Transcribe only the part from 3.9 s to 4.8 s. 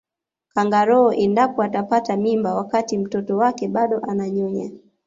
ananyonya